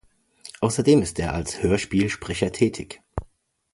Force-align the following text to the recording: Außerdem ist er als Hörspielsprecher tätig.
Außerdem 0.61 1.03
ist 1.03 1.19
er 1.19 1.35
als 1.35 1.61
Hörspielsprecher 1.61 2.51
tätig. 2.51 3.03